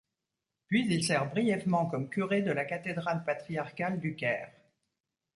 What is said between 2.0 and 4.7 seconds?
curé de la cathédrale patriarcal du Caire.